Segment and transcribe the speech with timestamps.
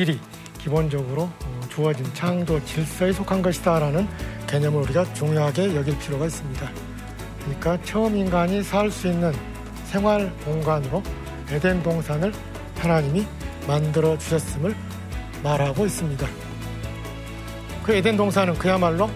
[0.00, 0.18] 일이
[0.58, 4.08] 기본적으로 어, 주어진 창조 질서에 속한 것이다라는
[4.46, 6.70] 개념을 우리가 중요하게 여길 필요가 있습니다.
[7.40, 9.32] 그러니까 처음 인간이 살 수 있는
[9.84, 11.02] 생활 공간으로
[11.50, 12.32] 에덴 동산을
[12.78, 13.26] 하나님이
[13.66, 14.74] 만들어 주셨음을
[15.42, 16.26] 말하고 있습니다.
[17.82, 19.10] 그 에덴 동산은 그야말로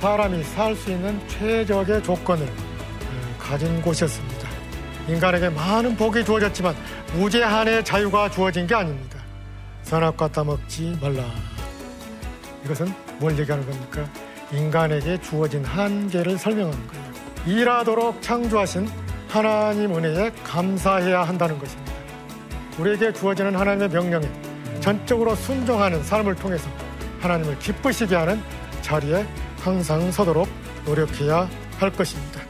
[0.00, 4.46] 사람이 살 수 있는 최적의 조건을 어, 가진 곳이었습니다.
[5.08, 6.74] 인간에게 많은 복이 주어졌지만
[7.14, 9.15] 무제한의 자유가 주어진 게 아닙니다.
[9.86, 11.24] 선악과 따먹지 말라.
[12.64, 14.04] 이것은 뭘 얘기하는 겁니까?
[14.52, 17.04] 인간에게 주어진 한계를 설명하는 거예요.
[17.46, 18.88] 일하도록 창조하신
[19.28, 21.92] 하나님 은혜에 감사해야 한다는 것입니다.
[22.78, 24.28] 우리에게 주어지는 하나님의 명령에
[24.80, 26.68] 전적으로 순종하는 삶을 통해서
[27.20, 28.42] 하나님을 기쁘시게 하는
[28.82, 29.24] 자리에
[29.60, 30.48] 항상 서도록
[30.84, 32.45] 노력해야 할 것입니다.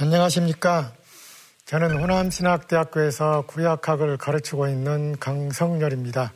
[0.00, 0.92] 안녕하십니까.
[1.64, 6.32] 저는 호남신학대학교에서 구약학을 가르치고 있는 강성열입니다.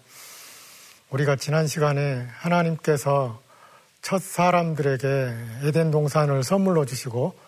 [1.11, 3.41] 우리가 지난 시간에 하나님께서
[4.01, 7.39] 첫 사람들에게 에덴 동산을 선물로 주시고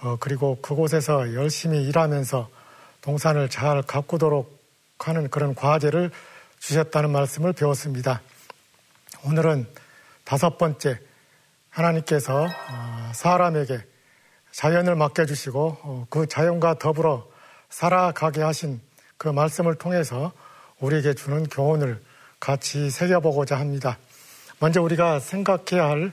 [0.00, 2.50] 어, 그리고 그곳에서 열심히 일하면서
[3.02, 4.58] 동산을 잘 가꾸도록
[4.98, 6.10] 하는 그런 과제를
[6.58, 8.20] 주셨다는 말씀을 배웠습니다.
[9.24, 9.68] 오늘은
[10.24, 10.98] 다섯 번째
[11.70, 13.91] 하나님께서 어, 사람에게
[14.52, 17.26] 자연을 맡겨주시고 어, 그 자연과 더불어
[17.70, 18.80] 살아가게 하신
[19.16, 20.32] 그 말씀을 통해서
[20.80, 22.00] 우리에게 주는 교훈을
[22.38, 23.98] 같이 새겨보고자 합니다.
[24.58, 26.12] 먼저 우리가 생각해야 할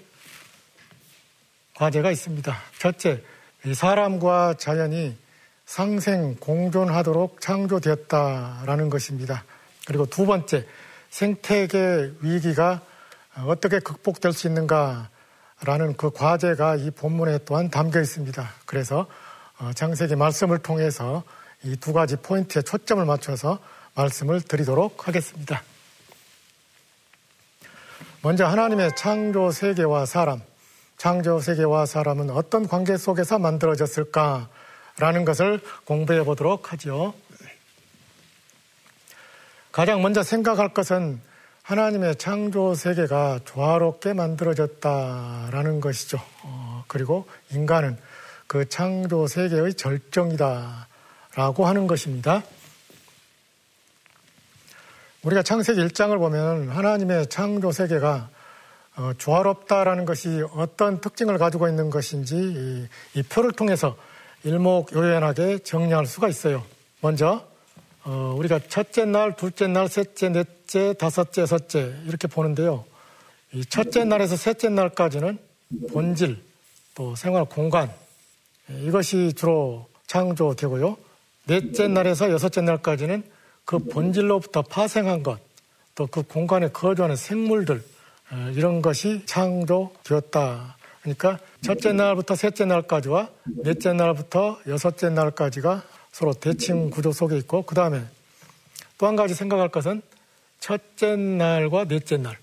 [1.75, 2.55] 과제가 있습니다.
[2.77, 3.23] 첫째,
[3.65, 5.17] 이 사람과 자연이
[5.65, 9.43] 상생 공존하도록 창조되었다라는 것입니다.
[9.85, 10.65] 그리고 두 번째,
[11.09, 12.81] 생태계 위기가
[13.45, 15.09] 어떻게 극복될 수 있는가
[15.63, 18.49] 라는 그 과제가 이 본문에 또한 담겨 있습니다.
[18.65, 19.07] 그래서
[19.59, 21.23] 어, 장세기 말씀을 통해서
[21.63, 23.59] 이 두 가지 포인트에 초점을 맞춰서
[23.95, 25.61] 말씀을 드리도록 하겠습니다.
[28.21, 30.41] 먼저 하나님의 창조 세계와 사람,
[30.97, 37.13] 창조 세계와 사람은 어떤 관계 속에서 만들어졌을까라는 것을 공부해 보도록 하죠.
[39.71, 41.21] 가장 먼저 생각할 것은
[41.69, 46.19] 하나님의 창조 세계가 조화롭게 만들어졌다라는 것이죠.
[46.41, 47.95] 어, 그리고 인간은
[48.47, 52.41] 그 창조 세계의 절정이다라고 하는 것입니다.
[55.21, 58.29] 우리가 창세기 1장을 보면 하나님의 창조 세계가
[58.97, 63.95] 어, 조화롭다라는 것이 어떤 특징을 가지고 있는 것인지 이, 이 표를 통해서
[64.43, 66.63] 일목요연하게 정리할 수가 있어요.
[66.99, 67.47] 먼저
[68.09, 72.83] 어, 우리가 첫째 날, 둘째 날, 셋째, 넷째, 다섯째, 여섯째 이렇게 보는데요.
[73.53, 75.37] 이 첫째 날에서 셋째 날까지는
[75.91, 76.41] 본질,
[76.95, 77.91] 또 생활 공간
[78.67, 80.97] 이것이 주로 창조되고요.
[81.45, 83.21] 넷째 날에서 여섯째 날까지는
[83.63, 85.39] 그 본질로부터 파생한 것,
[85.93, 87.83] 또 그 공간에 거주하는 생물들
[88.31, 90.77] 어, 이런 것이 창조되었다.
[91.03, 93.29] 그러니까 첫째 날부터 셋째 날까지와
[93.63, 95.83] 넷째 날부터 여섯째 날까지가
[96.19, 98.03] 서로 대칭 구조 속에 있고 그 다음에
[98.97, 100.01] 또 한 가지 생각할 것은
[100.59, 102.37] 첫째 날과 넷째 날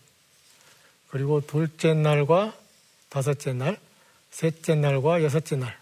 [1.10, 2.54] 그리고 둘째 날과
[3.10, 3.78] 다섯째 날
[4.30, 5.76] 셋째 날과 여섯째 날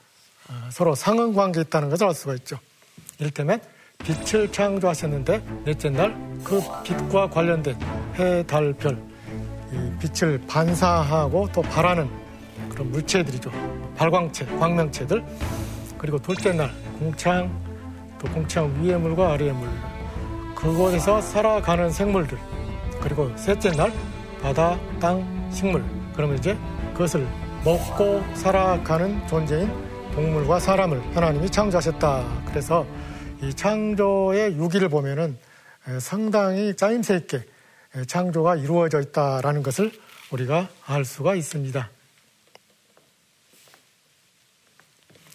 [0.49, 2.59] 어, 서로 상응 관계에 있다는 것을 알 수가 있죠.
[3.21, 3.61] 이를테면
[3.99, 6.13] 빛을 창조하셨는데 넷째 날
[6.43, 7.79] 그 빛과 관련된
[8.19, 9.01] 해, 달, 별
[10.01, 12.11] 빛을 반사하고 또 발하는
[12.69, 13.53] 그런 물체들이죠.
[13.97, 15.25] 발광체, 광명체들
[15.97, 17.74] 그리고 둘째 날 공창
[18.25, 19.69] 또 공창 위의 물과 아래의 물
[20.55, 22.39] 그곳에서 살아가는 생물들
[23.03, 23.93] 그리고 셋째 날
[24.41, 25.85] 바다, 땅, 식물
[26.15, 26.57] 그러면 이제
[26.93, 27.29] 그것을
[27.65, 29.69] 먹고 살아가는 존재인
[30.13, 32.45] 동물과 사람을 하나님이 창조하셨다.
[32.47, 32.87] 그래서
[33.43, 35.37] 이 창조의 유기를 보면은
[36.01, 37.45] 상당히 짜임새 있게
[38.07, 39.93] 창조가 이루어져 있다라는 것을
[40.31, 41.91] 우리가 알 수가 있습니다.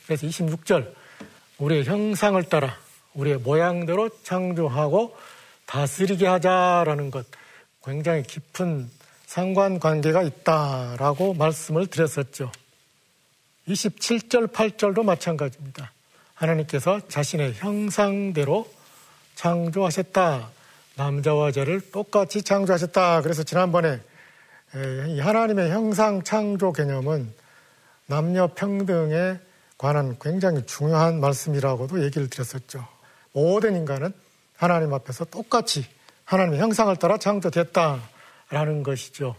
[0.06, 0.99] 그래서 26절
[1.59, 2.77] 우리의 형상을 따라
[3.13, 5.15] 우리의 모양대로 창조하고
[5.65, 7.25] 다스리게 하자라는 것
[7.83, 8.89] 굉장히 깊은
[9.25, 12.51] 상관관계가 있다라고 말씀을 드렸었죠.
[13.67, 15.91] 27절, 8절도 마찬가지입니다.
[16.33, 18.67] 하나님께서 자신의 형상대로
[19.35, 20.50] 창조하셨다.
[20.95, 23.21] 남자와 여자를 똑같이 창조하셨다.
[23.21, 24.00] 그래서 지난번에
[24.73, 27.31] 하나님의 형상 창조 개념은
[28.07, 29.39] 남녀 평등에
[29.79, 32.85] 관한 굉장히 중요한 말씀이라고도 얘기를 드렸었죠.
[33.31, 34.13] 모든 인간은
[34.57, 35.85] 하나님 앞에서 똑같이
[36.25, 39.37] 하나님의 형상을 따라 창조됐다라는 것이죠.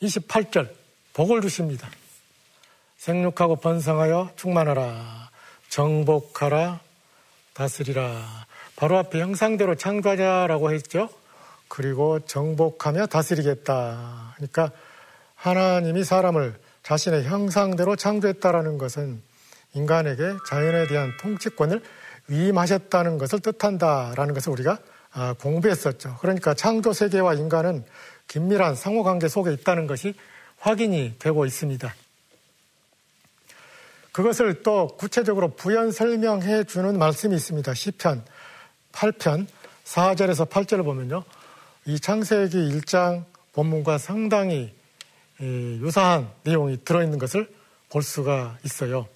[0.00, 0.70] 28절
[1.12, 1.90] 복을 주십니다.
[2.98, 5.30] 생육하고 번성하여 충만하라
[5.68, 6.78] 정복하라
[7.52, 8.46] 다스리라
[8.76, 11.10] 바로 앞에 형상대로 창조하자라고 했죠.
[11.66, 14.34] 그리고 정복하며 다스리겠다.
[14.36, 14.70] 그러니까
[15.34, 19.20] 하나님이 사람을 자신의 형상대로 창조했다라는 것은
[19.74, 21.82] 인간에게 자연에 대한 통치권을
[22.28, 24.78] 위임하셨다는 것을 뜻한다라는 것을 우리가
[25.12, 26.16] 아, 공부했었죠.
[26.22, 27.84] 그러니까 창조 세계와 인간은
[28.26, 30.14] 긴밀한 상호관계 속에 있다는 것이
[30.60, 31.94] 확인이 되고 있습니다.
[34.12, 37.74] 그것을 또 구체적으로 부연 설명해 주는 말씀이 있습니다.
[37.74, 38.24] 시편
[38.92, 39.46] 8편
[39.84, 41.22] 4절에서 8절을 보면요.
[41.84, 44.77] 이 창세기 1장 본문과 상당히
[45.40, 47.48] 유사한 내용이 들어있는 것을
[47.90, 49.06] 볼 수가 있어요.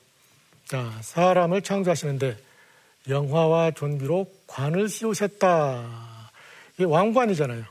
[0.67, 2.37] 자, 사람을 창조하시는데
[3.09, 6.31] 영화와 존비로 관을 씌우셨다.
[6.75, 7.65] 이게 왕관이잖아요.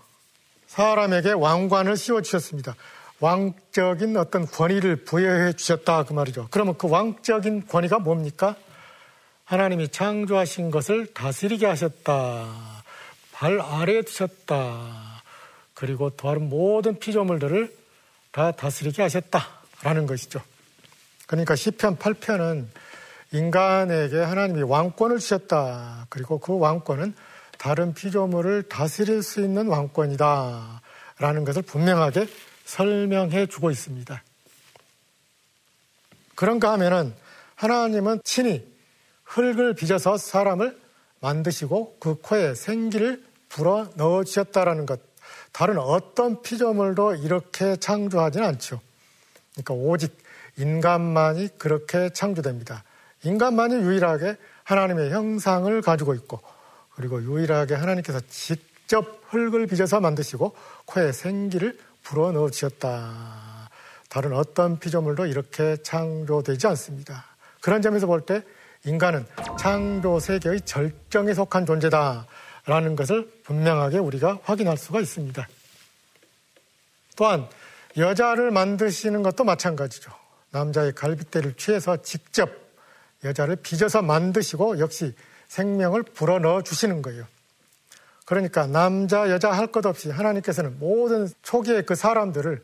[0.68, 2.76] 사람에게 왕관을 씌워주셨습니다.
[3.20, 6.04] 왕적인 어떤 권위를 부여해 주셨다.
[6.04, 6.48] 그 말이죠.
[6.52, 8.56] 그러면 그 왕적인 권위가 뭡니까?
[9.46, 12.48] 하나님이 창조하신 것을 다스리게 하셨다.
[13.32, 15.24] 발 아래에 두셨다.
[15.74, 17.81] 그리고 다른 모든 피조물들을
[18.32, 20.42] 다 다스리게 하셨다라는 것이죠.
[21.28, 22.68] 그러니까 시편 8편은
[23.32, 26.08] 인간에게 하나님이 왕권을 주셨다.
[26.10, 27.14] 그리고 그 왕권은
[27.58, 30.82] 다른 피조물을 다스릴 수 있는 왕권이다.
[31.20, 32.28] 라는 것을 분명하게
[32.66, 34.24] 설명해 주고 있습니다.
[36.36, 37.14] 그런가 하면은
[37.56, 38.66] 하나님은 친히
[39.24, 40.80] 흙을 빚어서 사람을
[41.20, 45.11] 만드시고 그 코에 생기를 불어 넣어 주셨다라는 것.
[45.52, 48.80] 다른 어떤 피조물도 이렇게 창조하지는 않죠.
[49.54, 50.18] 그러니까 오직
[50.58, 52.84] 인간만이 그렇게 창조됩니다.
[53.24, 56.40] 인간만이 유일하게 하나님의 형상을 가지고 있고
[56.96, 60.56] 그리고 유일하게 하나님께서 직접 흙을 빚어서 만드시고
[60.86, 63.70] 코에 생기를 불어 넣어 주셨다.
[64.10, 67.26] 다른 어떤 피조물도 이렇게 창조되지 않습니다.
[67.62, 68.44] 그런 점에서 볼 때
[68.84, 69.26] 인간은
[69.60, 72.26] 창조 세계의 절정에 속한 존재다
[72.66, 75.48] 라는 것을 분명하게 우리가 확인할 수가 있습니다.
[77.16, 77.48] 또한
[77.98, 80.12] 여자를 만드시는 것도 마찬가지죠.
[80.52, 82.50] 남자의 갈빗대를 취해서 직접
[83.24, 85.14] 여자를 빚어서 만드시고 역시
[85.48, 87.26] 생명을 불어넣어 주시는 거예요.
[88.26, 92.64] 그러니까 남자, 여자 할 것 없이 하나님께서는 모든 초기의 그 사람들을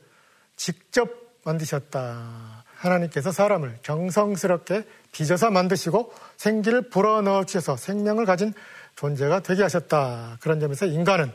[0.55, 1.09] 직접
[1.43, 2.63] 만드셨다.
[2.75, 8.53] 하나님께서 사람을 정성스럽게 빚어서 만드시고 생기를 불어넣어 주셔서 생명을 가진
[8.97, 10.37] 존재가 되게 하셨다.
[10.41, 11.31] 그런 점에서 인간은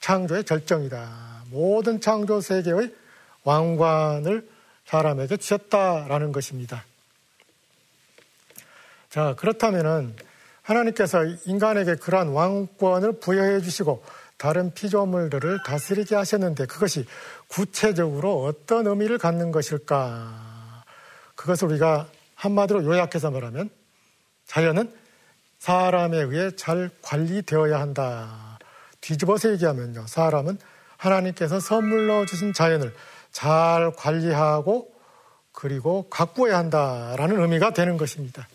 [0.00, 1.44] 창조의 절정이다.
[1.50, 2.94] 모든 창조 세계의
[3.42, 4.46] 왕관을
[4.84, 6.84] 사람에게 주셨다라는 것입니다.
[9.08, 10.14] 자, 그렇다면은
[10.62, 14.04] 하나님께서 인간에게 그러한 왕권을 부여해 주시고
[14.36, 17.06] 다른 피조물들을 다스리게 하셨는데 그것이
[17.48, 20.84] 구체적으로 어떤 의미를 갖는 것일까?
[21.34, 23.70] 그것을 우리가 한마디로 요약해서 말하면
[24.44, 25.05] 자연은
[25.58, 28.58] 사람에 의해 잘 관리되어야 한다.
[29.00, 30.06] 뒤집어서 얘기하면요.
[30.06, 30.58] 사람은
[30.96, 32.94] 하나님께서 선물로 주신 자연을
[33.30, 34.92] 잘 관리하고
[35.52, 38.46] 그리고 가꾸어야 한다라는 의미가 되는 것입니다.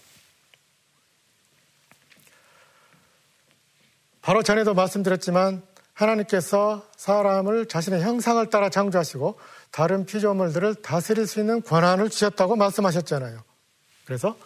[4.22, 9.40] 바로 전에도 말씀드렸지만 하나님께서 사람을 자신의 형상을 따라 창조하시고
[9.72, 13.44] 다른 피조물들을 다스릴 수 있는 권한을 주셨다고 말씀하셨잖아요.
[14.06, 14.38] 그래서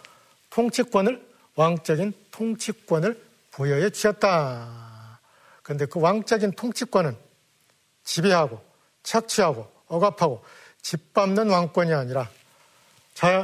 [0.50, 5.20] 통치권을 왕적인 통치권을 부여해 주셨다.
[5.64, 7.18] 그런데 그 왕적인 통치권은
[8.04, 8.62] 지배하고
[9.04, 10.44] 착취하고 억압하고
[10.82, 12.30] 짓밟는 왕권이 아니라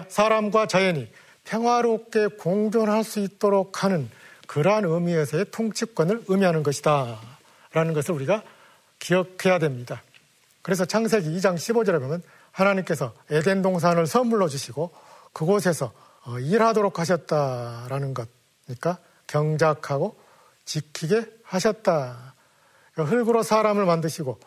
[0.10, 1.12] 사람과 자연이
[1.46, 4.10] 평화롭게 공존할 수 있도록 하는
[4.48, 7.20] 그러한 의미에서의 통치권을 의미하는 것이다.
[7.74, 8.44] 라는 것을 우리가
[9.00, 10.04] 기억해야 됩니다.
[10.62, 14.94] 그래서 창세기 2장 15절에 보면 하나님께서 에덴 동산을 선물로 주시고
[15.34, 18.30] 그곳에서 어, 일하도록 하셨다라는 것.
[18.66, 18.98] 그러니까
[19.28, 20.20] 경작하고
[20.66, 22.36] 지키게 하셨다.
[22.96, 24.40] 흙으로 사람을 만드시고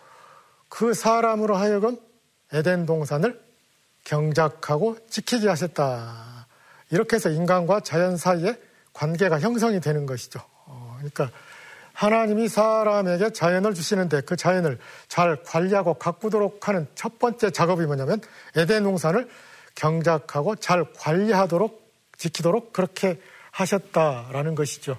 [0.69, 1.99] 그 사람으로 하여금
[2.53, 3.43] 에덴 동산을
[4.05, 6.47] 경작하고 지키게 하셨다.
[6.91, 8.59] 이렇게 해서 인간과 자연 사이에
[8.93, 10.41] 관계가 형성이 되는 것이죠.
[10.67, 11.31] 어, 그러니까
[11.93, 14.79] 하나님이 사람에게 자연을 주시는데 그 자연을
[15.09, 18.21] 잘 관리하고 가꾸도록 하는 첫 번째 작업이 뭐냐면
[18.57, 19.29] 에덴 농산을
[19.75, 21.85] 경작하고 잘 관리하도록
[22.17, 24.99] 지키도록 그렇게 하셨다라는 것이죠.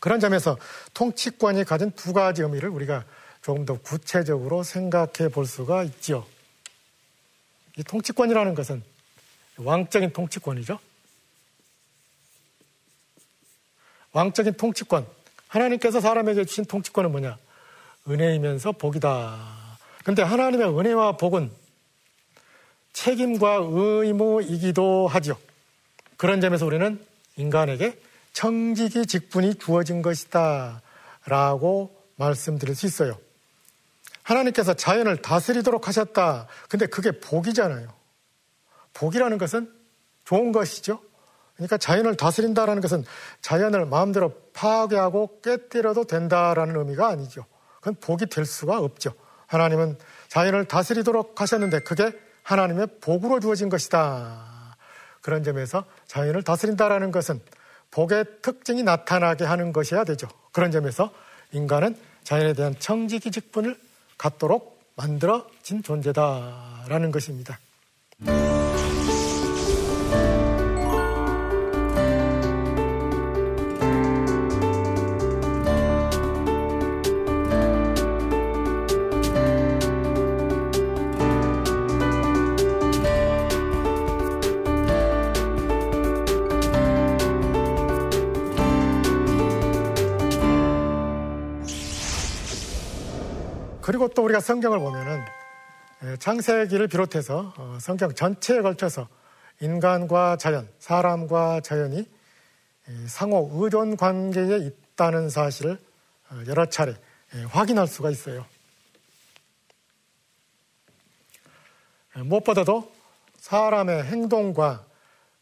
[0.00, 0.56] 그런 점에서
[0.94, 3.04] 통치권이 가진 두 가지 의미를 우리가
[3.42, 6.26] 조금 더 구체적으로 생각해 볼 수가 있지요.
[7.76, 8.82] 이 통치권이라는 것은
[9.56, 10.78] 왕적인 통치권이죠.
[14.12, 15.06] 왕적인 통치권.
[15.48, 17.38] 하나님께서 사람에게 주신 통치권은 뭐냐?
[18.08, 19.78] 은혜이면서 복이다.
[20.04, 21.50] 근데 하나님의 은혜와 복은
[23.08, 25.38] 책임과 의무이기도 하죠.
[26.18, 27.02] 그런 점에서 우리는
[27.36, 27.98] 인간에게
[28.34, 30.82] 청지기 직분이 주어진 것이다.
[31.24, 33.16] 라고 말씀드릴 수 있어요.
[34.24, 36.48] 하나님께서 자연을 다스리도록 하셨다.
[36.68, 37.88] 근데 그게 복이잖아요.
[38.92, 39.72] 복이라는 것은
[40.26, 41.00] 좋은 것이죠.
[41.54, 43.04] 그러니까 자연을 다스린다라는 것은
[43.40, 47.46] 자연을 마음대로 파괴하고 깨뜨려도 된다라는 의미가 아니죠.
[47.76, 49.14] 그건 복이 될 수가 없죠.
[49.46, 49.96] 하나님은
[50.28, 52.12] 자연을 다스리도록 하셨는데 그게
[52.48, 54.76] 하나님의 복으로 주어진 것이다.
[55.20, 57.40] 그런 점에서 자연을 다스린다라는 것은
[57.90, 60.28] 복의 특징이 나타나게 하는 것이어야 되죠.
[60.52, 61.12] 그런 점에서
[61.52, 63.78] 인간은 자연에 대한 청지기 직분을
[64.16, 67.58] 갖도록 만들어진 존재다라는 것입니다.
[94.18, 95.24] 또 우리가 성경을 보면은
[96.18, 99.06] 창세기를 비롯해서 어, 성경 전체에 걸쳐서
[99.60, 102.04] 인간과 자연, 사람과 자연이
[103.06, 105.78] 상호 의존 관계에 있다는 사실을
[106.30, 106.96] 어, 여러 차례
[107.50, 108.44] 확인할 수가 있어요.
[112.16, 112.90] 무엇보다도
[113.36, 114.84] 사람의 행동과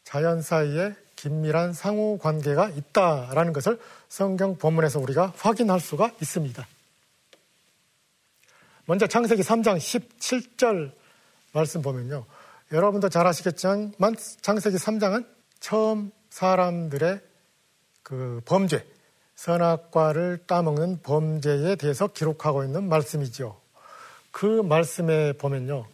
[0.03, 6.76] 자연 사이에 긴밀한 상호 관계가 있다라는 것을 성경 본문에서 우리가 확인할 수가 있습니다.
[8.87, 10.93] 먼저 창세기 3장 17절
[11.51, 12.25] 말씀 보면요.
[12.71, 13.93] 여러분도 잘 아시겠지만
[14.41, 15.27] 창세기 3장은
[15.59, 17.19] 처음 사람들의
[18.01, 18.87] 그 범죄,
[19.35, 23.59] 선악과를 따먹는 범죄에 대해서 기록하고 있는 말씀이죠.
[24.31, 25.85] 그 말씀에 보면요.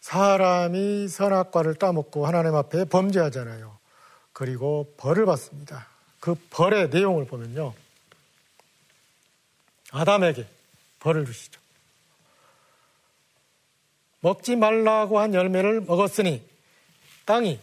[0.00, 3.76] 사람이 선악과를 따먹고 하나님 앞에 범죄하잖아요.
[4.32, 5.88] 그리고 벌을 받습니다.
[6.20, 7.74] 그 벌의 내용을 보면요.
[9.90, 10.46] 아담에게
[11.00, 11.59] 벌을 주시죠.
[14.20, 16.46] 먹지 말라고 한 열매를 먹었으니
[17.24, 17.58] 땅이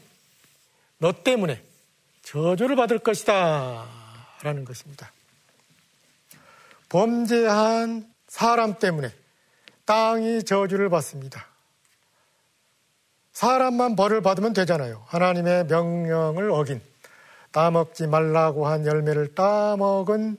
[0.99, 1.61] 너 때문에
[2.23, 3.85] 저주를 받을 것이다.
[4.43, 5.11] 라는 것입니다.
[6.89, 9.11] 범죄한 사람 때문에
[9.85, 11.47] 땅이 저주를 받습니다.
[13.33, 15.03] 사람만 벌을 받으면 되잖아요.
[15.07, 16.81] 하나님의 명령을 어긴
[17.51, 20.37] 따먹지 말라고 한 열매를 따먹은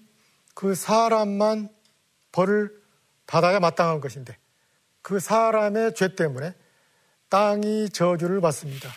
[0.54, 1.68] 그 사람만
[2.32, 2.76] 벌을
[3.26, 4.36] 받아야 마땅한 것인데
[5.02, 6.54] 그 사람의 죄 때문에
[7.28, 8.90] 땅이 저주를 받습니다.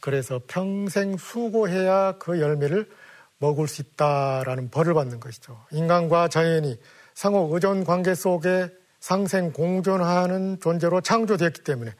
[0.00, 2.88] 그래서 평생 수고해야 그 열매를
[3.38, 5.64] 먹을 수 있다라는 벌을 받는 것이죠.
[5.70, 6.78] 인간과 자연이
[7.14, 8.70] 상호 의존 관계 속에
[9.00, 11.94] 상생 공존하는 존재로 창조되었기 때문에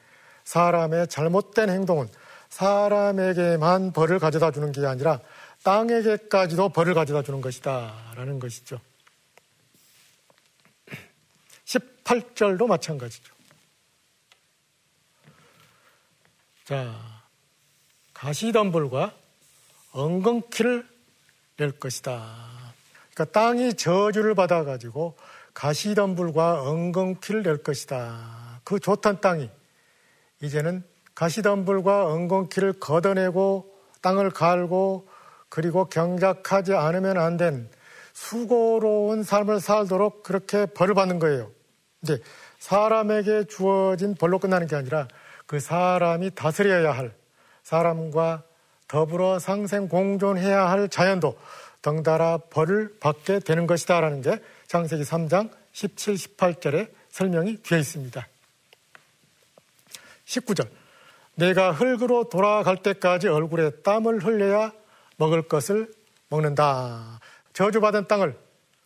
[0.45, 2.09] 사람의 잘못된 행동은
[2.49, 5.21] 사람에게만 벌을 가져다 주는 게 아니라
[5.65, 8.13] 땅에게까지도 벌을 가져다 주는 것이다.
[8.15, 8.81] 라는 것이죠.
[11.65, 13.34] 18절도 마찬가지죠.
[16.65, 16.95] 자,
[18.15, 19.13] 가시덤불과
[19.93, 20.87] 엉겅퀴를
[21.59, 22.25] 낼 것이다.
[23.13, 25.15] 그러니까 땅이 저주를 받아가지고
[25.53, 28.61] 가시덤불과 엉겅퀴를 낼 것이다.
[28.65, 29.51] 그 좋던 땅이
[30.43, 30.83] 이제는
[31.15, 35.07] 가시덤불과 엉겅퀴를 걷어내고 땅을 갈고
[35.49, 37.69] 그리고 경작하지 않으면 안 된
[38.15, 41.51] 수고로운 삶을 살도록 그렇게 벌을 받는 거예요.
[42.03, 42.23] 이제
[42.59, 45.09] 사람에게 주어진 벌로 끝나는 게 아니라
[45.47, 47.15] 그 사람이 다스려야 할
[47.63, 48.43] 사람과
[48.89, 51.39] 더불어 상생 공존해야 할 자연도
[51.83, 58.27] 덩달아 벌을 받게 되는 것이다라는 게 창세기 3장 17, 18절에 설명이 되어 있습니다.
[60.25, 60.69] 19절.
[61.37, 64.73] 내가 흙으로 돌아갈 때까지 얼굴에 땀을 흘려야
[65.17, 65.93] 먹을 것을
[66.29, 67.21] 먹는다.
[67.53, 68.39] 저주받은 땅을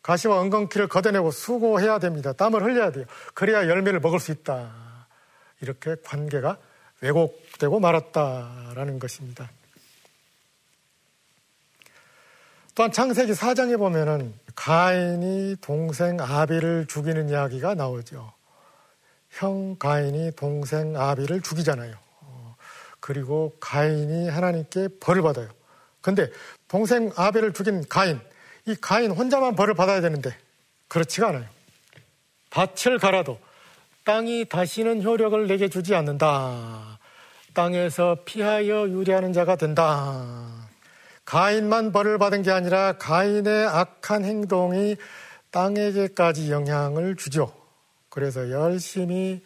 [0.02, 2.32] 가시와 엉겅퀴를 걷어내고 수고해야 됩니다.
[2.32, 3.04] 땀을 흘려야 돼요.
[3.34, 4.87] 그래야 열매를 먹을 수 있다.
[5.60, 6.58] 이렇게 관계가
[7.00, 9.50] 왜곡되고 말았다라는 것입니다.
[12.74, 18.32] 또한 창세기 4장에 보면은 가인이 동생 아비를 죽이는 이야기가 나오죠.
[19.30, 21.96] 형 가인이 동생 아비를 죽이잖아요.
[22.20, 22.56] 어,
[23.00, 25.48] 그리고 가인이 하나님께 벌을 받아요.
[26.00, 26.30] 근데
[26.68, 28.20] 동생 아벨을 죽인 가인,
[28.66, 30.36] 이 가인 혼자만 벌을 받아야 되는데
[30.88, 31.46] 그렇지가 않아요.
[32.50, 33.38] 밭을 갈아도
[34.08, 36.98] 땅이 다시는 효력을 내게 주지 않는다.
[37.52, 40.66] 땅에서 피하여 유리하는 자가 된다.
[41.26, 44.96] 가인만 벌을 받은 게 아니라 가인의 악한 행동이
[45.50, 47.52] 땅에게까지 영향을 주죠.
[48.08, 49.44] 그래서 열심히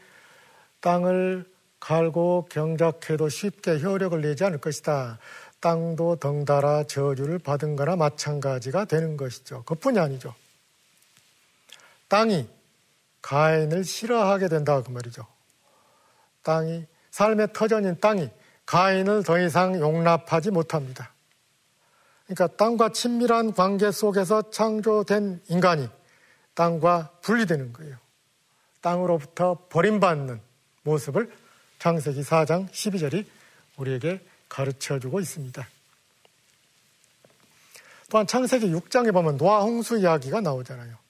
[0.81, 1.45] 땅을
[1.81, 5.19] 갈고 경작해도 쉽게 효력을 내지 않을 것이다.
[5.59, 9.64] 땅도 덩달아 저주를 받은 거나 마찬가지가 되는 것이죠.
[9.64, 10.33] 그뿐이 아니죠.
[12.07, 12.62] 땅이
[13.23, 15.26] 가인을 싫어하게 된다 그 말이죠.
[16.43, 18.29] 땅이 삶의 터전인 땅이
[18.67, 21.12] 가인을 더 이상 용납하지 못합니다.
[22.26, 25.88] 그러니까 땅과 친밀한 관계 속에서 창조된 인간이
[26.55, 27.97] 땅과 분리되는 거예요.
[28.81, 30.41] 땅으로부터 버림받는
[30.83, 31.33] 모습을
[31.79, 33.26] 창세기 4장 12절이
[33.76, 35.67] 우리에게 가르쳐 주고 있습니다.
[38.11, 41.01] 또한 창세기 6장에 보면 노아 홍수 이야기가 나오잖아요.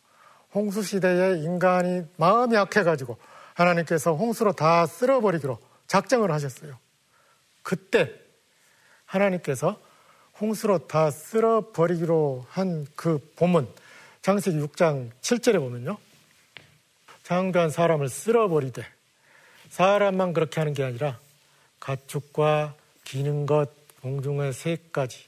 [0.55, 3.17] 홍수 시대에 인간이 마음이 약해가지고
[3.55, 6.79] 하나님께서 홍수로 다 쓸어버리기로 작정을 하셨어요.
[7.63, 8.13] 그때
[9.07, 9.81] 하나님께서
[10.41, 13.69] 홍수로 다 쓸어버리기로 한 그 본문
[14.23, 15.99] 장세기 6장 7절에 보면요.
[17.25, 18.85] 장대한 사람을 쓸어버리되
[19.71, 21.19] 사람만 그렇게 하는 게 아니라
[21.81, 23.71] 가축과 기는 것,
[24.03, 25.27] 공중의 새까지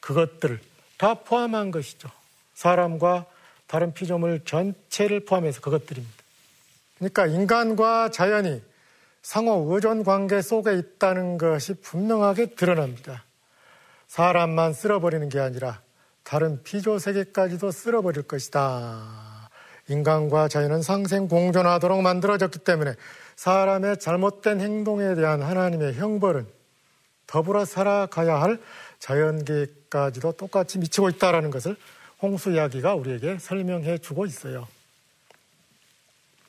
[0.00, 0.60] 그것들을
[0.98, 2.08] 다 포함한 것이죠.
[2.54, 3.26] 사람과
[3.66, 6.14] 다른 피조물 전체를 포함해서 그것들입니다.
[6.98, 8.62] 그러니까 인간과 자연이
[9.22, 13.24] 상호 의존 관계 속에 있다는 것이 분명하게 드러납니다.
[14.06, 15.80] 사람만 쓸어버리는 게 아니라
[16.22, 19.50] 다른 피조 세계까지도 쓸어버릴 것이다.
[19.88, 22.94] 인간과 자연은 상생 공존하도록 만들어졌기 때문에
[23.36, 26.46] 사람의 잘못된 행동에 대한 하나님의 형벌은
[27.26, 28.60] 더불어 살아가야 할
[28.98, 31.76] 자연계까지도 똑같이 미치고 있다는 것을
[32.20, 34.66] 홍수 이야기가 우리에게 설명해 주고 있어요.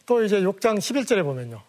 [0.05, 1.61] 또 이제 6장 11절에 보면요.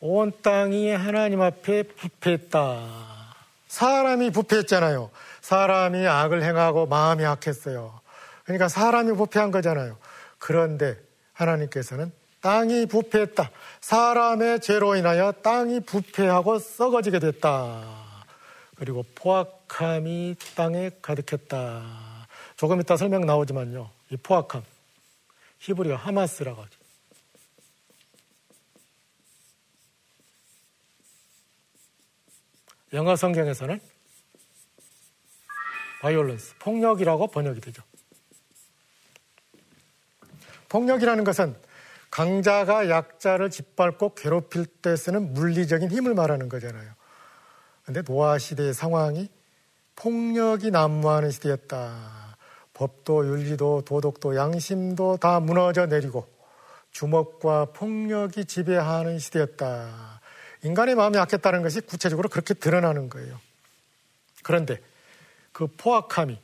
[0.00, 3.32] 온 땅이 하나님 앞에 부패했다.
[3.68, 5.10] 사람이 부패했잖아요.
[5.42, 8.00] 사람이 악을 행하고 마음이 악했어요.
[8.44, 9.96] 그러니까 사람이 부패한 거잖아요.
[10.38, 10.98] 그런데
[11.34, 13.50] 하나님께서는 땅이 부패했다.
[13.80, 17.84] 사람의 죄로 인하여 땅이 부패하고 썩어지게 됐다.
[18.74, 22.11] 그리고 포악함이 땅에 가득했다.
[22.62, 23.90] 조금 이따 설명 나오지만요.
[24.10, 24.62] 이 포악함.
[25.58, 26.78] 히브리어 하마스라고 하죠.
[32.92, 33.80] 영어 성경에서는
[36.02, 37.82] 바이올런스, 폭력이라고 번역이 되죠.
[40.68, 41.60] 폭력이라는 것은
[42.12, 46.92] 강자가 약자를 짓밟고 괴롭힐 때 쓰는 물리적인 힘을 말하는 거잖아요.
[47.84, 49.28] 근데 노아 시대의 상황이
[49.96, 52.21] 폭력이 난무하는 시대였다.
[52.74, 56.26] 법도 윤리도 도덕도 양심도 다 무너져 내리고
[56.90, 60.20] 주먹과 폭력이 지배하는 시대였다.
[60.62, 63.40] 인간의 마음이 약했다는 것이 구체적으로 그렇게 드러나는 거예요.
[64.42, 64.80] 그런데
[65.52, 66.38] 그 포악함이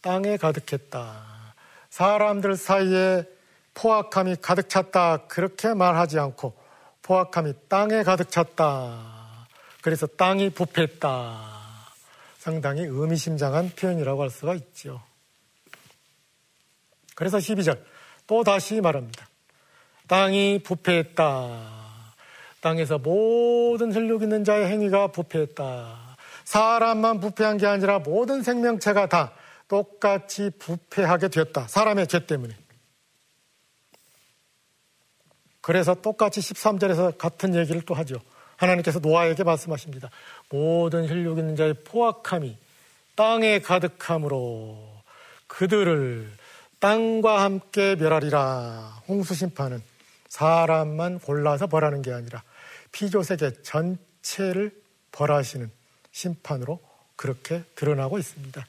[0.00, 1.54] 땅에 가득했다.
[1.90, 3.24] 사람들 사이에
[3.74, 5.26] 포악함이 가득 찼다.
[5.28, 6.54] 그렇게 말하지 않고
[7.02, 9.46] 포악함이 땅에 가득 찼다.
[9.82, 11.58] 그래서 땅이 부패했다.
[12.38, 15.00] 상당히 의미심장한 표현이라고 할 수가 있죠.
[17.18, 17.82] 그래서 12절
[18.28, 19.28] 또 다시 말합니다.
[20.06, 21.78] 땅이 부패했다.
[22.60, 26.16] 땅에서 모든 혈육 있는 자의 행위가 부패했다.
[26.44, 29.32] 사람만 부패한 게 아니라 모든 생명체가 다
[29.66, 31.66] 똑같이 부패하게 되었다.
[31.66, 32.54] 사람의 죄 때문에.
[35.60, 38.14] 그래서 똑같이 13절에서 같은 얘기를 또 하죠.
[38.58, 40.08] 하나님께서 노아에게 말씀하십니다.
[40.50, 42.56] 모든 혈육 있는 자의 포악함이
[43.16, 45.02] 땅에 가득함으로
[45.48, 46.37] 그들을
[46.80, 49.02] 땅과 함께 멸하리라.
[49.08, 49.82] 홍수 심판은
[50.28, 52.42] 사람만 골라서 벌하는 게 아니라
[52.92, 54.70] 피조세계 전체를
[55.12, 55.70] 벌하시는
[56.12, 56.80] 심판으로
[57.16, 58.66] 그렇게 드러나고 있습니다.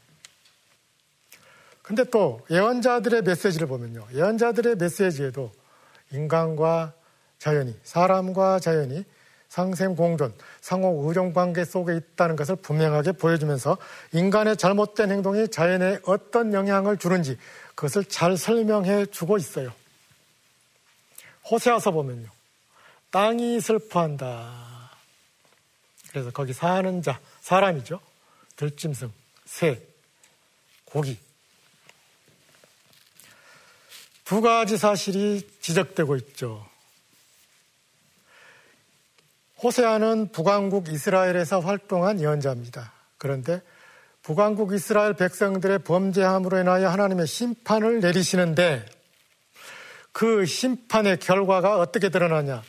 [1.82, 4.08] 근데 또 예언자들의 메시지를 보면요.
[4.14, 5.52] 예언자들의 메시지에도
[6.12, 6.94] 인간과
[7.38, 9.06] 자연이, 사람과 자연이
[9.48, 13.78] 상생 공존, 상호 의존 관계 속에 있다는 것을 분명하게 보여주면서
[14.14, 17.38] 인간의 잘못된 행동이 자연에 어떤 영향을 주는지
[17.80, 19.74] 그것을 잘 설명해 주고 있어요.
[21.50, 22.30] 호세아서 보면요.
[23.10, 24.92] 땅이 슬퍼한다.
[26.10, 28.02] 그래서 거기 사는 자, 사람이죠.
[28.58, 29.14] 들짐승,
[29.46, 29.82] 새,
[30.84, 31.18] 고기.
[34.26, 36.68] 두 가지 사실이 지적되고 있죠.
[39.64, 42.92] 호세아는 북왕국 이스라엘에서 활동한 예언자입니다.
[43.18, 43.62] 그런데
[44.24, 48.86] 북왕국 이스라엘 백성들의 범죄함으로 인하여 하나님의 심판을 내리시는데
[50.12, 52.62] 그 심판의 결과가 어떻게 드러나냐?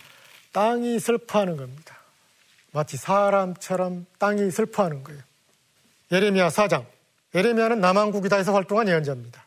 [0.52, 1.96] 땅이 슬퍼하는 겁니다.
[2.72, 5.20] 마치 사람처럼 땅이 슬퍼하는 거예요.
[6.12, 6.84] 예레미야 4장
[7.34, 9.44] 에레미야는 남한국이다에서 활동한 예언자입니다.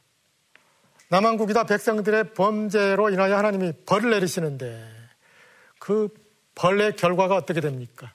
[1.09, 4.89] 남한국이다 백성들의 범죄로 인하여 하나님이 벌을 내리시는데
[5.79, 6.09] 그
[6.55, 8.11] 벌의 결과가 어떻게 됩니까?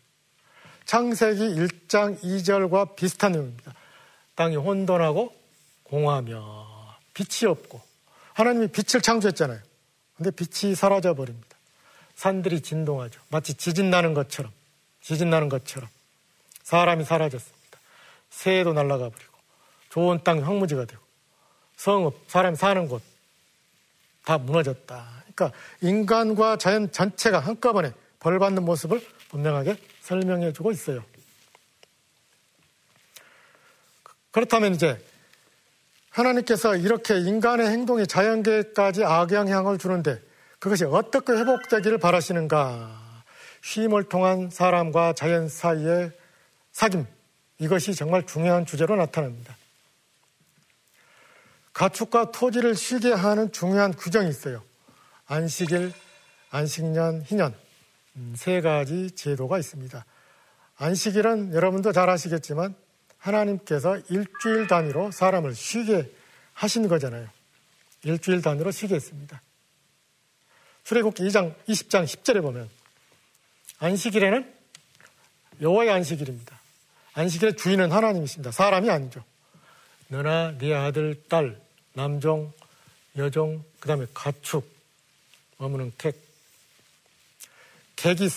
[0.84, 3.74] 창세기 1장 2절과 비슷한 내용입니다.
[4.38, 5.34] 땅이 혼돈하고
[5.82, 7.80] 공하며 빛이 없고
[8.34, 9.60] 하나님이 빛을 창조했잖아요.
[10.16, 11.56] 근데 빛이 사라져 버립니다.
[12.14, 13.20] 산들이 진동하죠.
[13.30, 14.52] 마치 지진 나는 것처럼
[15.00, 15.88] 지진 나는 것처럼
[16.62, 17.78] 사람이 사라졌습니다.
[18.30, 19.38] 새도 날아가 버리고
[19.88, 21.02] 좋은 땅이 황무지가 되고
[21.76, 23.02] 성읍 사람이 사는 곳
[24.28, 25.24] 다 무너졌다.
[25.34, 31.02] 그러니까 인간과 자연 전체가 한꺼번에 벌 받는 모습을 분명하게 설명해 주고 있어요.
[34.38, 35.04] 그렇다면 이제
[36.10, 40.22] 하나님께서 이렇게 인간의 행동이 자연계까지 악영향을 주는데
[40.60, 43.24] 그것이 어떻게 회복되기를 바라시는가?
[43.62, 46.12] 쉼을 통한 사람과 자연 사이의
[46.72, 47.04] 사귐.
[47.58, 49.56] 이것이 정말 중요한 주제로 나타납니다.
[51.72, 54.62] 가축과 토지를 쉬게 하는 중요한 규정이 있어요.
[55.26, 55.92] 안식일,
[56.50, 57.56] 안식년, 희년.
[58.14, 60.04] 음, 세 가지 제도가 있습니다.
[60.76, 62.76] 안식일은 여러분도 잘 아시겠지만
[63.18, 66.10] 하나님께서 일주일 단위로 사람을 쉬게
[66.54, 67.28] 하신 거잖아요.
[68.04, 69.42] 일주일 단위로 쉬게 했습니다.
[70.84, 72.68] 출애굽기 2장 20장 10절에 보면
[73.78, 74.54] 안식일에는
[75.60, 76.58] 여호와의 안식일입니다.
[77.14, 78.52] 안식일의 주인은 하나님이십니다.
[78.52, 79.24] 사람이 아니죠.
[80.08, 81.60] 너나 네 아들, 딸,
[81.92, 82.52] 남종,
[83.16, 84.66] 여종, 그 다음에 가축,
[85.58, 86.16] 머무는 객.
[87.96, 88.28] 객이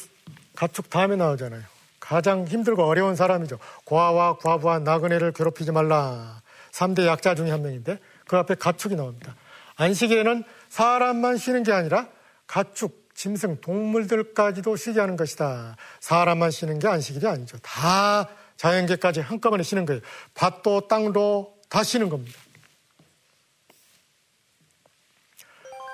[0.55, 1.70] 가축 다음에 나오잖아요.
[2.11, 3.57] 가장 힘들고 어려운 사람이죠.
[3.85, 6.41] 고아와 과부와 나그네를 괴롭히지 말라.
[6.73, 9.33] 3대 약자 중에 한 명인데 그 앞에 가축이 나옵니다.
[9.77, 12.09] 안식일에는 사람만 쉬는 게 아니라
[12.47, 15.77] 가축, 짐승, 동물들까지도 쉬게 하는 것이다.
[16.01, 17.57] 사람만 쉬는 게 안식일이 아니죠.
[17.59, 20.01] 다 자연계까지 한꺼번에 쉬는 거예요.
[20.33, 22.37] 밭도 땅도 다 쉬는 겁니다.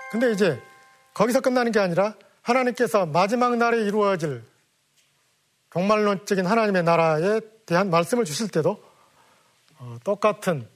[0.10, 0.60] 근데 이제
[1.14, 4.42] 거기서 끝나는 게 아니라 하나님께서 마지막 날에 이루어질
[5.78, 8.84] 종말론적인 하나님의 나라에 대한 말씀을 주실 때도
[9.78, 10.68] 어, 똑같은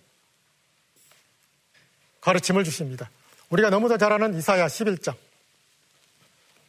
[2.20, 3.10] 가르침을 주십니다.
[3.50, 5.16] 우리가 너무도 잘 아는 이사야 11장.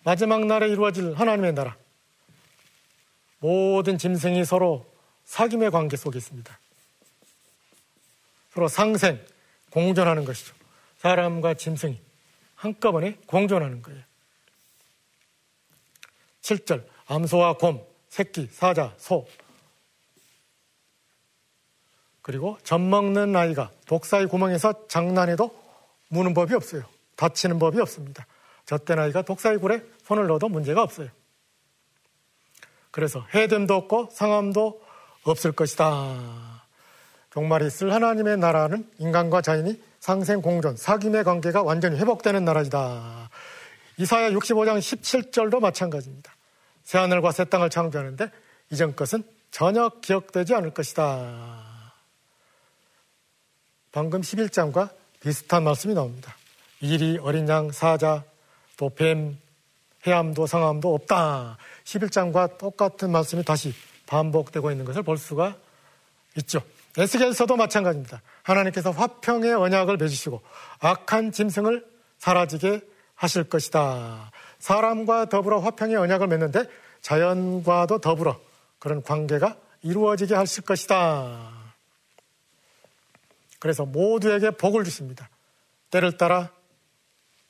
[0.02, 1.76] 마지막 날에 이루어질 하나님의 나라.
[3.38, 4.90] 모든 짐승이 서로
[5.26, 6.58] 사귐의 관계 속에 있습니다.
[8.54, 9.22] 서로 상생,
[9.68, 10.54] 공존하는 것이죠.
[11.00, 12.00] 사람과 짐승이
[12.54, 14.02] 한꺼번에 공존하는 거예요.
[16.40, 19.26] 7절, 암소와 곰, 새끼, 사자, 소.
[22.20, 25.50] 그리고 젖 먹는 아이가 독사의 구멍에서 장난해도
[26.08, 26.82] 무는 법이 없어요.
[27.16, 28.26] 다치는 법이 없습니다.
[28.66, 31.08] 젖된 아이가 독사의 굴에 손을 넣어도 문제가 없어요.
[32.90, 34.82] 그래서 해됨도 없고 상함도
[35.22, 36.66] 없을 것이다.
[37.30, 43.30] 종말이 있을 하나님의 나라는 인간과 자연이 상생 공존, 사귐의 관계가 완전히 회복되는 나라이다.
[43.96, 46.30] 이사야 65장 17절도 마찬가지입니다.
[46.84, 48.30] 새하늘과 새 땅을 창조하는데
[48.70, 51.92] 이전 것은 전혀 기억되지 않을 것이다.
[53.92, 54.90] 방금 11장과
[55.20, 56.34] 비슷한 말씀이 나옵니다.
[56.80, 58.24] 일이 어린 양, 사자,
[58.76, 59.38] 또 뱀,
[60.06, 61.58] 해암도 상암도 없다.
[61.84, 63.74] 11장과 똑같은 말씀이 다시
[64.06, 65.56] 반복되고 있는 것을 볼 수가
[66.38, 66.62] 있죠.
[66.98, 68.20] 에스겔서도 마찬가지입니다.
[68.42, 70.42] 하나님께서 화평의 언약을 맺으시고
[70.80, 71.86] 악한 짐승을
[72.18, 72.80] 사라지게
[73.22, 74.32] 하실 것이다.
[74.58, 76.64] 사람과 더불어 화평의 언약을 맺는데
[77.02, 78.40] 자연과도 더불어
[78.80, 81.52] 그런 관계가 이루어지게 하실 것이다.
[83.60, 85.28] 그래서 모두에게 복을 주십니다.
[85.90, 86.50] 때를 따라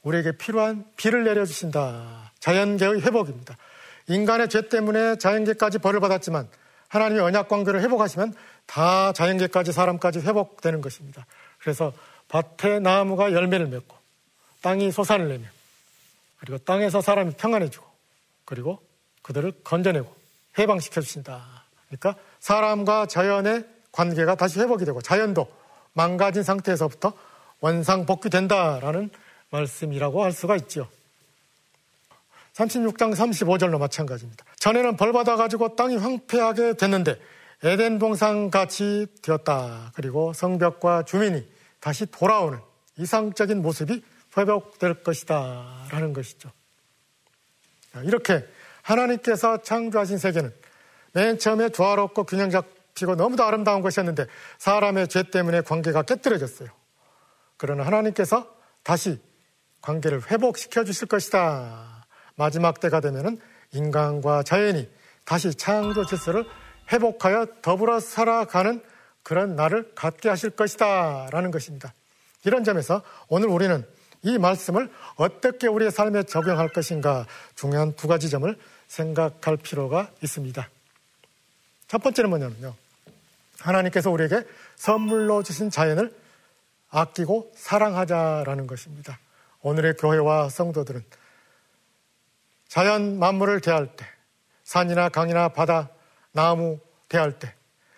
[0.03, 2.33] 우리에게 필요한 비를 내려주신다.
[2.39, 3.57] 자연계의 회복입니다.
[4.09, 6.49] 인간의 죄 때문에 자연계까지 벌을 받았지만
[6.89, 8.35] 하나님의 언약 관계를 회복하시면
[8.67, 11.25] 다 자연계까지 사람까지 회복되는 것입니다.
[11.61, 11.95] 그래서
[12.29, 13.97] 밭에 나무가 열매를 맺고
[14.61, 15.47] 땅이 소산을 내며
[16.42, 17.87] 그리고 땅에서 사람이 평안해지고
[18.44, 18.83] 그리고
[19.22, 20.12] 그들을 건져내고
[20.59, 21.64] 해방시켜 주신다.
[21.87, 25.46] 그러니까 사람과 자연의 관계가 다시 회복이 되고 자연도
[25.92, 27.12] 망가진 상태에서부터
[27.61, 29.11] 원상 복귀된다라는
[29.50, 30.88] 말씀이라고 할 수가 있죠.
[32.55, 34.44] 36장 35절로 마찬가지입니다.
[34.57, 37.20] 전에는 벌 받아가지고 땅이 황폐하게 됐는데
[37.62, 39.92] 에덴 동산 같이 되었다.
[39.94, 41.46] 그리고 성벽과 주민이
[41.78, 42.59] 다시 돌아오는
[42.98, 44.02] 이상적인 모습이
[44.37, 45.87] 회복될 것이다.
[45.90, 46.51] 라는 것이죠.
[48.05, 48.47] 이렇게
[48.83, 50.53] 하나님께서 창조하신 세계는
[51.12, 54.27] 맨 처음에 조화롭고 균형 잡히고 너무도 아름다운 것이었는데
[54.59, 56.71] 사람의 죄 때문에 관계가 깨뜨려졌어요.
[57.57, 59.21] 그러나 하나님께서 다시
[59.83, 62.07] 관계를 회복시켜 주실 것이다.
[62.37, 63.38] 마지막 때가 되면은
[63.73, 64.88] 인간과 자연이
[65.25, 66.45] 다시 창조 질서를
[66.92, 68.83] 회복하여 더불어 살아가는
[69.23, 71.29] 그런 날을 갖게 하실 것이다.
[71.31, 71.95] 라는 것입니다.
[72.45, 73.87] 이런 점에서 오늘 우리는
[74.23, 78.57] 이 말씀을 어떻게 우리의 삶에 적용할 것인가 중요한 두 가지 점을
[78.87, 80.69] 생각할 필요가 있습니다.
[81.89, 82.75] 첫 번째는 뭐냐면요.
[83.59, 84.45] 하나님께서 우리에게
[84.77, 86.15] 선물로 주신 자연을
[86.91, 89.19] 아끼고 사랑하자라는 것입니다.
[89.63, 91.05] 오늘의 교회와 성도들은
[92.69, 94.07] 자연 만물을 대할 때,
[94.65, 95.91] 산이나 강이나 바다,
[96.33, 97.55] 나무 대할 때,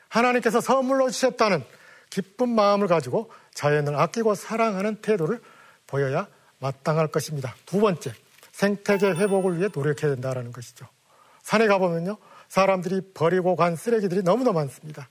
[0.09, 1.65] 하나님께서 선물로 주셨다는
[2.11, 5.41] 기쁜 마음을 가지고 자연을 아끼고 사랑하는 태도를
[5.95, 6.27] 보여야
[6.59, 7.55] 마땅할 것입니다.
[7.67, 8.13] 두 번째,
[8.51, 10.87] 생태계 회복을 위해 노력해야 된다는 것이죠.
[11.43, 12.17] 산에 가보면요,
[12.49, 15.09] 사람들이 버리고 간 쓰레기들이 너무나 많습니다.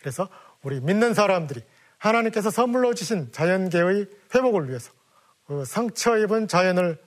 [0.00, 0.30] 그래서
[0.62, 1.62] 우리 믿는 사람들이
[1.98, 4.90] 하나님께서 선물로 주신 자연계의 회복을 위해서
[5.46, 6.98] 그 상처 입은 자연을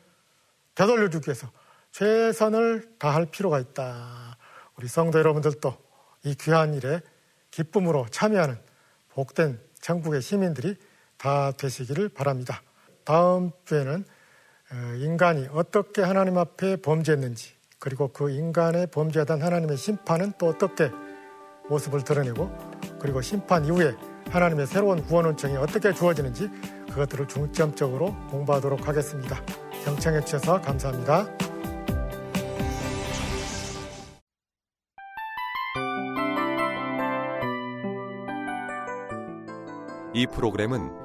[0.76, 1.52] 되돌려주기 위해서
[1.94, 4.38] 최선을 다할 필요가 있다.
[4.78, 5.76] 우리 성도 여러분들도
[6.26, 7.02] 이 귀한 일에
[7.50, 8.60] 기쁨으로 참여하는
[9.10, 10.76] 복된 전국의 시민들이
[11.18, 12.62] 다 되시기를 바랍니다.
[13.06, 14.04] 다음 주에는
[14.72, 20.90] 어, 인간이 어떻게 하나님 앞에 범죄했는지 그리고 그 인간의 범죄하던 하나님의 심판은 또 어떻게
[21.70, 22.52] 모습을 드러내고
[23.00, 23.96] 그리고 심판 이후에
[24.32, 26.50] 하나님의 새로운 구원 원청이 어떻게 주어지는지
[26.90, 29.40] 그것들을 중점적으로 공부하도록 하겠습니다.
[29.84, 31.28] 경청해 주셔서 감사합니다.
[40.14, 41.05] 이 프로그램은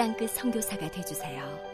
[0.00, 1.69] 땅끝 성교사가 되주세요